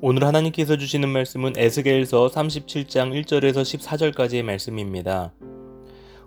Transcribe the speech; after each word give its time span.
오늘 0.00 0.22
하나님께서 0.22 0.76
주시는 0.76 1.08
말씀은 1.08 1.54
에스겔서 1.56 2.28
37장 2.28 3.20
1절에서 3.20 3.62
14절까지의 3.62 4.44
말씀입니다. 4.44 5.32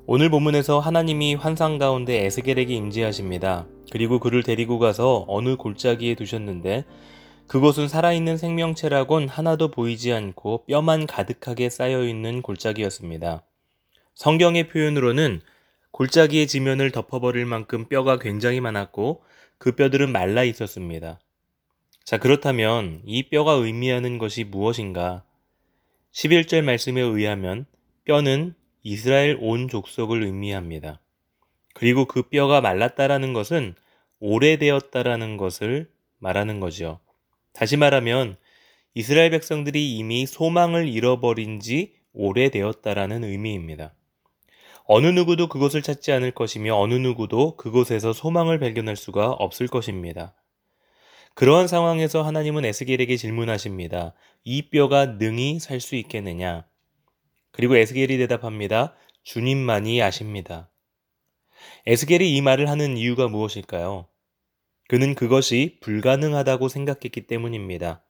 오늘 0.05 0.29
본문에서 0.29 0.81
하나님이 0.81 1.35
환상 1.35 1.77
가운데 1.77 2.25
에스겔에게 2.25 2.73
임재하십니다. 2.73 3.67
그리고 3.89 4.19
그를 4.19 4.43
데리고 4.43 4.77
가서 4.77 5.23
어느 5.29 5.55
골짜기에 5.55 6.15
두셨는데 6.15 6.83
그곳은 7.47 7.87
살아있는 7.87 8.35
생명체라곤 8.35 9.29
하나도 9.29 9.71
보이지 9.71 10.11
않고 10.11 10.65
뼈만 10.65 11.07
가득하게 11.07 11.69
쌓여있는 11.69 12.41
골짜기였습니다. 12.41 13.45
성경의 14.15 14.67
표현으로는 14.67 15.39
골짜기의 15.91 16.47
지면을 16.47 16.91
덮어버릴 16.91 17.45
만큼 17.45 17.85
뼈가 17.87 18.19
굉장히 18.19 18.59
많았고 18.59 19.23
그 19.57 19.71
뼈들은 19.77 20.11
말라 20.11 20.43
있었습니다. 20.43 21.21
자, 22.03 22.17
그렇다면 22.17 23.01
이 23.05 23.23
뼈가 23.29 23.53
의미하는 23.53 24.17
것이 24.17 24.43
무엇인가? 24.43 25.23
11절 26.13 26.63
말씀에 26.63 26.99
의하면 26.99 27.65
뼈는 28.05 28.55
이스라엘 28.83 29.37
온 29.39 29.67
족속을 29.67 30.23
의미합니다. 30.23 30.99
그리고 31.73 32.05
그 32.05 32.23
뼈가 32.23 32.59
말랐다라는 32.59 33.33
것은 33.33 33.75
오래되었다라는 34.19 35.37
것을 35.37 35.89
말하는 36.19 36.59
거죠. 36.59 36.99
다시 37.53 37.77
말하면 37.77 38.37
이스라엘 38.93 39.29
백성들이 39.31 39.95
이미 39.97 40.25
소망을 40.25 40.87
잃어버린 40.87 41.59
지 41.59 41.93
오래되었다라는 42.13 43.23
의미입니다. 43.23 43.93
어느 44.83 45.07
누구도 45.07 45.47
그것을 45.47 45.81
찾지 45.81 46.11
않을 46.11 46.31
것이며 46.31 46.75
어느 46.75 46.95
누구도 46.95 47.55
그곳에서 47.55 48.11
소망을 48.11 48.59
발견할 48.59 48.95
수가 48.95 49.31
없을 49.31 49.67
것입니다. 49.67 50.33
그러한 51.35 51.67
상황에서 51.67 52.23
하나님은 52.23 52.65
에스겔에게 52.65 53.17
질문하십니다. 53.17 54.13
이 54.43 54.69
뼈가 54.69 55.05
능히 55.05 55.59
살 55.59 55.79
수 55.79 55.95
있겠느냐? 55.95 56.65
그리고 57.51 57.75
에스겔이 57.75 58.17
대답합니다. 58.17 58.95
주님만이 59.23 60.01
아십니다. 60.01 60.69
에스겔이 61.85 62.35
이 62.35 62.41
말을 62.41 62.69
하는 62.69 62.97
이유가 62.97 63.27
무엇일까요? 63.27 64.07
그는 64.87 65.15
그것이 65.15 65.77
불가능하다고 65.81 66.67
생각했기 66.67 67.27
때문입니다. 67.27 68.03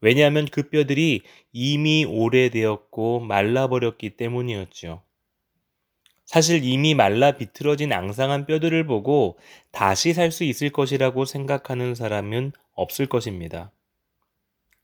왜냐하면 0.00 0.46
그 0.46 0.68
뼈들이 0.68 1.22
이미 1.52 2.04
오래되었고 2.04 3.20
말라버렸기 3.20 4.16
때문이었죠. 4.16 5.02
사실 6.32 6.64
이미 6.64 6.94
말라 6.94 7.32
비틀어진 7.32 7.92
앙상한 7.92 8.46
뼈들을 8.46 8.86
보고 8.86 9.38
다시 9.70 10.14
살 10.14 10.32
수 10.32 10.44
있을 10.44 10.70
것이라고 10.70 11.26
생각하는 11.26 11.94
사람은 11.94 12.52
없을 12.72 13.04
것입니다. 13.06 13.70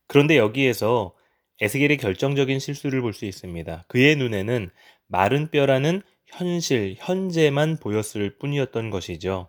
그런데 0.06 0.36
여기에서 0.36 1.14
에스겔의 1.62 1.96
결정적인 1.96 2.58
실수를 2.58 3.00
볼 3.00 3.14
수 3.14 3.24
있습니다. 3.24 3.86
그의 3.88 4.16
눈에는 4.16 4.70
마른 5.06 5.50
뼈라는 5.50 6.02
현실, 6.26 6.96
현재만 6.98 7.78
보였을 7.78 8.36
뿐이었던 8.36 8.90
것이죠. 8.90 9.48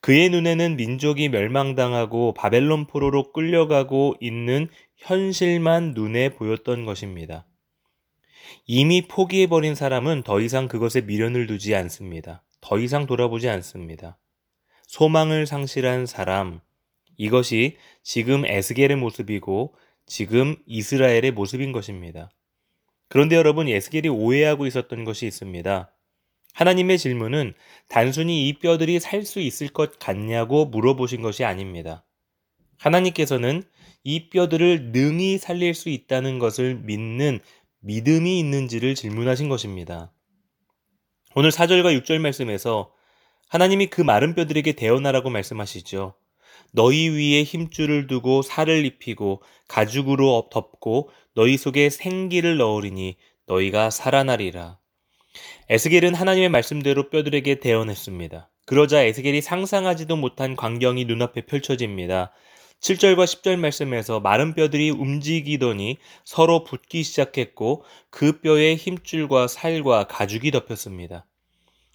그의 0.00 0.28
눈에는 0.30 0.76
민족이 0.76 1.28
멸망당하고 1.30 2.34
바벨론 2.34 2.86
포로로 2.86 3.32
끌려가고 3.32 4.14
있는 4.20 4.68
현실만 4.96 5.94
눈에 5.94 6.28
보였던 6.28 6.84
것입니다. 6.84 7.46
이미 8.66 9.06
포기해버린 9.06 9.74
사람은 9.74 10.22
더 10.22 10.40
이상 10.40 10.68
그것에 10.68 11.02
미련을 11.02 11.46
두지 11.46 11.74
않습니다. 11.74 12.42
더 12.60 12.78
이상 12.78 13.06
돌아보지 13.06 13.48
않습니다. 13.48 14.18
소망을 14.86 15.46
상실한 15.46 16.06
사람, 16.06 16.60
이것이 17.16 17.76
지금 18.02 18.44
에스겔의 18.46 18.96
모습이고 18.96 19.74
지금 20.06 20.56
이스라엘의 20.66 21.32
모습인 21.32 21.72
것입니다. 21.72 22.30
그런데 23.08 23.36
여러분, 23.36 23.68
에스겔이 23.68 24.08
오해하고 24.08 24.66
있었던 24.66 25.04
것이 25.04 25.26
있습니다. 25.26 25.92
하나님의 26.54 26.98
질문은 26.98 27.54
단순히 27.88 28.48
이 28.48 28.58
뼈들이 28.58 29.00
살 29.00 29.24
수 29.24 29.40
있을 29.40 29.68
것 29.68 29.98
같냐고 29.98 30.66
물어보신 30.66 31.22
것이 31.22 31.44
아닙니다. 31.44 32.04
하나님께서는 32.78 33.62
이 34.02 34.30
뼈들을 34.30 34.92
능히 34.92 35.38
살릴 35.38 35.74
수 35.74 35.90
있다는 35.90 36.38
것을 36.38 36.76
믿는 36.76 37.40
믿음이 37.80 38.38
있는지를 38.38 38.94
질문하신 38.94 39.48
것입니다. 39.48 40.12
오늘 41.34 41.50
4절과 41.50 41.98
6절 42.00 42.18
말씀에서 42.18 42.92
하나님이 43.48 43.86
그 43.86 44.00
마른 44.00 44.34
뼈들에게 44.34 44.72
대언하라고 44.72 45.30
말씀하시죠. 45.30 46.14
너희 46.72 47.08
위에 47.08 47.42
힘줄을 47.42 48.06
두고 48.06 48.42
살을 48.42 48.84
입히고 48.84 49.42
가죽으로 49.68 50.50
덮고 50.52 51.10
너희 51.34 51.56
속에 51.56 51.90
생기를 51.90 52.58
넣으리니 52.58 53.16
너희가 53.46 53.90
살아나리라. 53.90 54.78
에스겔은 55.68 56.14
하나님의 56.14 56.48
말씀대로 56.48 57.10
뼈들에게 57.10 57.60
대언했습니다. 57.60 58.50
그러자 58.66 59.02
에스겔이 59.02 59.40
상상하지도 59.40 60.16
못한 60.16 60.54
광경이 60.54 61.04
눈앞에 61.06 61.42
펼쳐집니다. 61.42 62.32
7절과 62.80 63.24
10절 63.24 63.58
말씀에서 63.58 64.20
마른 64.20 64.54
뼈들이 64.54 64.90
움직이더니 64.90 65.98
서로 66.24 66.64
붙기 66.64 67.02
시작했고 67.02 67.84
그 68.08 68.40
뼈에 68.40 68.74
힘줄과 68.74 69.48
살과 69.48 70.04
가죽이 70.04 70.50
덮였습니다. 70.50 71.26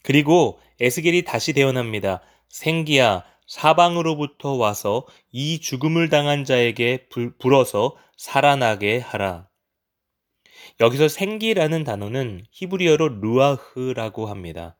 그리고 0.04 0.60
에스겔이 0.80 1.24
다시 1.24 1.54
대언합니다. 1.54 2.22
생기야 2.50 3.26
사방으로부터 3.48 4.54
와서 4.54 5.06
이 5.32 5.60
죽음을 5.60 6.10
당한 6.10 6.46
자에게 6.46 7.08
불, 7.10 7.36
불어서 7.38 7.98
살아나게 8.18 9.00
하라. 9.00 9.48
여기서 10.80 11.08
생기라는 11.08 11.84
단어는 11.84 12.46
히브리어로 12.52 13.20
루아흐라고 13.22 14.28
합니다. 14.28 14.78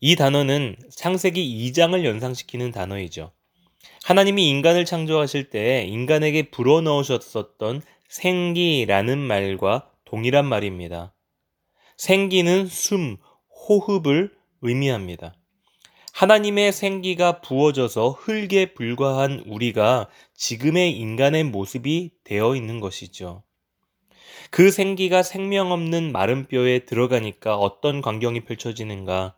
이 0.00 0.16
단어는 0.16 0.76
창세기 0.94 1.70
2장을 1.72 2.04
연상시키는 2.04 2.72
단어이죠. 2.72 3.32
하나님이 4.04 4.48
인간을 4.48 4.84
창조하실 4.84 5.50
때 5.50 5.84
인간에게 5.88 6.50
불어넣으셨었던 6.50 7.82
생기라는 8.08 9.18
말과 9.18 9.88
동일한 10.04 10.44
말입니다. 10.44 11.14
생기는 11.96 12.66
숨, 12.66 13.16
호흡을 13.68 14.32
의미합니다. 14.60 15.34
하나님의 16.12 16.72
생기가 16.72 17.40
부어져서 17.40 18.10
흙에 18.10 18.74
불과한 18.74 19.44
우리가 19.46 20.08
지금의 20.34 20.92
인간의 20.96 21.44
모습이 21.44 22.10
되어 22.24 22.54
있는 22.54 22.80
것이죠. 22.80 23.44
그 24.50 24.70
생기가 24.70 25.22
생명 25.22 25.72
없는 25.72 26.12
마른 26.12 26.46
뼈에 26.48 26.80
들어가니까 26.80 27.56
어떤 27.56 28.02
광경이 28.02 28.44
펼쳐지는가? 28.44 29.36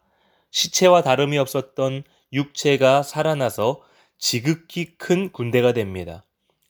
시체와 0.51 1.03
다름이 1.03 1.39
없었던 1.39 2.03
육체가 2.33 3.03
살아나서 3.03 3.83
지극히 4.19 4.97
큰 4.97 5.31
군대가 5.31 5.73
됩니다. 5.73 6.25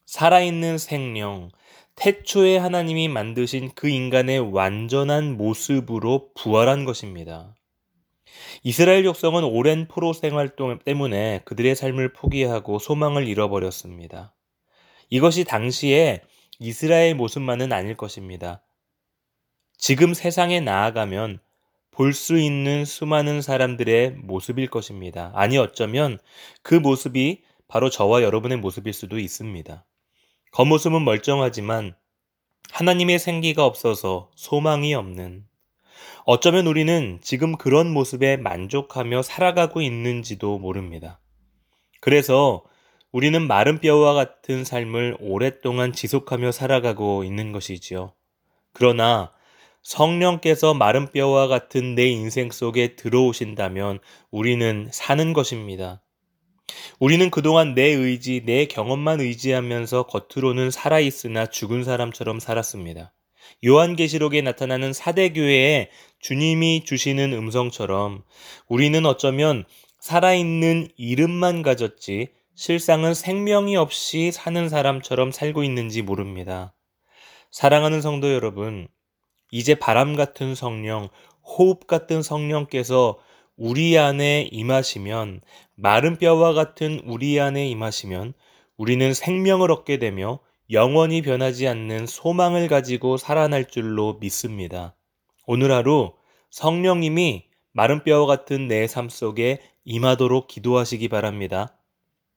살아있는 0.06 0.78
생명, 0.78 1.50
태초에 1.96 2.56
하나님이 2.56 3.08
만드신 3.08 3.72
그 3.74 3.88
인간의 3.88 4.52
완전한 4.52 5.36
모습으로 5.36 6.30
부활한 6.34 6.84
것입니다. 6.84 7.54
이스라엘 8.62 9.04
족성은 9.04 9.44
오랜 9.44 9.86
포로 9.86 10.12
생활 10.12 10.50
때문에 10.84 11.42
그들의 11.44 11.74
삶을 11.76 12.12
포기하고 12.12 12.78
소망을 12.78 13.28
잃어버렸습니다. 13.28 14.34
이것이 15.10 15.44
당시에 15.44 16.22
이스라엘 16.58 17.14
모습만은 17.14 17.72
아닐 17.72 17.96
것입니다. 17.96 18.62
지금 19.76 20.14
세상에 20.14 20.60
나아가면 20.60 21.40
볼 21.94 22.12
수 22.12 22.38
있는 22.38 22.84
수많은 22.84 23.40
사람들의 23.40 24.16
모습일 24.22 24.68
것입니다. 24.68 25.30
아니 25.34 25.58
어쩌면 25.58 26.18
그 26.62 26.74
모습이 26.74 27.42
바로 27.68 27.88
저와 27.88 28.22
여러분의 28.22 28.58
모습일 28.58 28.92
수도 28.92 29.18
있습니다. 29.18 29.84
겉모습은 30.50 31.04
멀쩡하지만 31.04 31.94
하나님의 32.70 33.18
생기가 33.18 33.64
없어서 33.64 34.30
소망이 34.34 34.94
없는 34.94 35.44
어쩌면 36.24 36.66
우리는 36.66 37.20
지금 37.22 37.56
그런 37.56 37.90
모습에 37.90 38.36
만족하며 38.38 39.22
살아가고 39.22 39.80
있는지도 39.80 40.58
모릅니다. 40.58 41.20
그래서 42.00 42.64
우리는 43.12 43.46
마른 43.46 43.78
뼈와 43.78 44.14
같은 44.14 44.64
삶을 44.64 45.18
오랫동안 45.20 45.92
지속하며 45.92 46.50
살아가고 46.50 47.22
있는 47.22 47.52
것이지요. 47.52 48.12
그러나 48.72 49.32
성령께서 49.84 50.74
마른 50.74 51.12
뼈와 51.12 51.46
같은 51.46 51.94
내 51.94 52.06
인생 52.06 52.50
속에 52.50 52.96
들어오신다면 52.96 54.00
우리는 54.30 54.88
사는 54.90 55.32
것입니다. 55.32 56.02
우리는 56.98 57.30
그동안 57.30 57.74
내 57.74 57.82
의지, 57.82 58.42
내 58.44 58.64
경험만 58.64 59.20
의지하면서 59.20 60.04
겉으로는 60.04 60.70
살아있으나 60.70 61.46
죽은 61.46 61.84
사람처럼 61.84 62.40
살았습니다. 62.40 63.12
요한계시록에 63.64 64.40
나타나는 64.40 64.94
사대교회에 64.94 65.90
주님이 66.18 66.84
주시는 66.84 67.34
음성처럼 67.34 68.24
우리는 68.68 69.04
어쩌면 69.04 69.64
살아있는 70.00 70.88
이름만 70.96 71.60
가졌지 71.60 72.28
실상은 72.54 73.12
생명이 73.12 73.76
없이 73.76 74.32
사는 74.32 74.68
사람처럼 74.70 75.30
살고 75.30 75.62
있는지 75.62 76.00
모릅니다. 76.00 76.72
사랑하는 77.50 78.00
성도 78.00 78.32
여러분, 78.32 78.88
이제 79.54 79.76
바람 79.76 80.16
같은 80.16 80.56
성령, 80.56 81.10
호흡 81.44 81.86
같은 81.86 82.24
성령께서 82.24 83.20
우리 83.56 83.96
안에 83.96 84.48
임하시면, 84.50 85.42
마른 85.76 86.18
뼈와 86.18 86.54
같은 86.54 87.00
우리 87.04 87.38
안에 87.38 87.68
임하시면, 87.68 88.34
우리는 88.76 89.14
생명을 89.14 89.70
얻게 89.70 90.00
되며 90.00 90.40
영원히 90.72 91.22
변하지 91.22 91.68
않는 91.68 92.06
소망을 92.08 92.66
가지고 92.66 93.16
살아날 93.16 93.68
줄로 93.68 94.14
믿습니다. 94.18 94.96
오늘 95.46 95.70
하루 95.70 96.14
성령님이 96.50 97.44
마른 97.70 98.02
뼈와 98.02 98.26
같은 98.26 98.66
내 98.66 98.88
삶 98.88 99.08
속에 99.08 99.60
임하도록 99.84 100.48
기도하시기 100.48 101.06
바랍니다. 101.06 101.76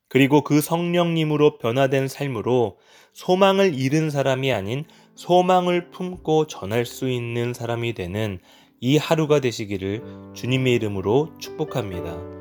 그리고 0.08 0.42
그 0.42 0.62
성령님으로 0.62 1.58
변화된 1.58 2.10
삶으로 2.10 2.78
소망을 3.14 3.74
잃은 3.74 4.12
사람이 4.12 4.54
아닌 4.54 4.86
소망을 5.18 5.90
품고 5.90 6.46
전할 6.46 6.86
수 6.86 7.10
있는 7.10 7.54
사람이 7.54 7.94
되는 7.94 8.40
이 8.80 8.98
하루가 8.98 9.42
되시기를 9.42 10.04
주님의 10.36 10.76
이름으로 10.76 11.34
축복합니다. 11.40 12.37